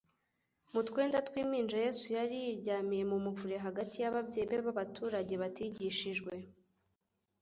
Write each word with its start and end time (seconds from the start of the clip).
Mu 0.73 0.81
twenda 0.87 1.17
tw'impinja 1.27 1.77
Yesu 1.85 2.05
yari 2.17 2.35
yiryamiye 2.43 3.03
mu 3.11 3.17
muvure 3.25 3.55
hagati 3.65 3.95
y'ababyeyi 4.01 4.47
be 4.49 4.57
b'abaturage, 4.65 5.33
batigishijwe." 5.41 6.33